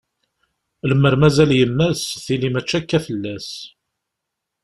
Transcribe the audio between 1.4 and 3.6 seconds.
yemma-s, tili mačči akka fell-as.